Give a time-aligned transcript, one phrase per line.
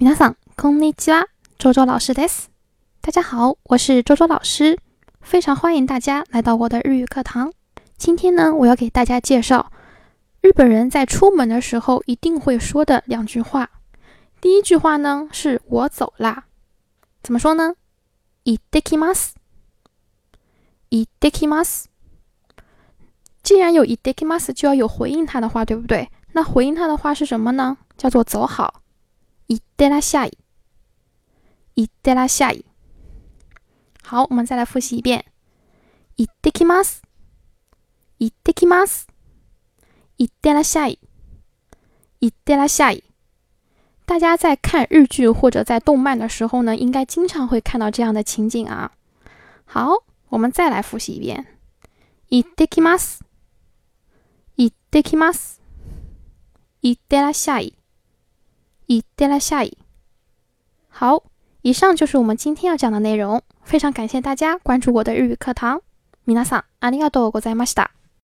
[0.00, 1.26] 皆さんこんにちは，
[1.58, 2.50] 周周老师です。
[3.00, 4.78] 大家好，我是周周老师，
[5.20, 7.52] 非常欢迎大家来到我的日语课堂。
[7.96, 9.72] 今天呢，我要给大家介绍
[10.40, 13.70] 日本人在出门的时候一定会说的两句话。
[14.40, 16.44] 第一句话呢，是我走啦，
[17.24, 17.74] 怎么说呢？
[18.44, 19.32] 行ってきます。
[20.90, 21.86] 行ってきます。
[23.42, 26.08] 既然有行ってきます，就要有回应它的话，对不对？
[26.34, 27.76] 那回应它的话是什么呢？
[27.96, 28.82] 叫做走好。
[29.47, 30.37] 行ってらっしゃい。
[31.75, 32.65] 行ってらっしゃい。
[34.03, 35.23] 好，我们再来复习一遍。
[36.17, 37.01] 行ってきます。
[38.19, 39.07] 行ってきます。
[40.17, 40.99] 行ってらっしゃい。
[42.21, 43.03] 行ってらっしゃい。
[44.05, 48.91] 大家在看日剧或者在动漫的时候呢，应该经常会看到这样的情景啊。
[49.65, 51.45] 好，我们再来复习一遍。
[52.29, 53.23] 行ってきます。
[54.57, 55.61] 行ってきます。
[56.81, 57.77] 行ってらっしゃい。
[58.87, 59.77] 行ってらっしゃい。
[60.89, 61.23] 好，
[61.61, 63.41] 以上就是我们今天要讲的内容。
[63.63, 65.81] 非常感谢大家关注我的日语课堂。
[66.25, 67.91] 皆さんありがとうございました。